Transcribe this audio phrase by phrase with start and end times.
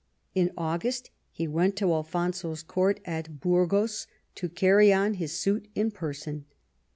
[0.33, 5.91] In August he went to Alfonso's court at Burgos to carry on his suit in
[5.91, 6.45] person.